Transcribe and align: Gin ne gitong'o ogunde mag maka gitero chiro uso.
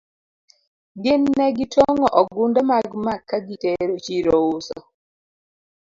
Gin 1.03 1.21
ne 1.37 1.47
gitong'o 1.57 2.07
ogunde 2.19 2.61
mag 2.69 2.87
maka 3.05 3.35
gitero 3.47 3.93
chiro 4.05 4.33
uso. 4.55 4.79